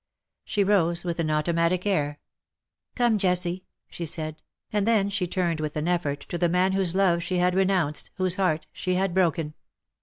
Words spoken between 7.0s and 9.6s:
she had renounced, whose heart she had broken.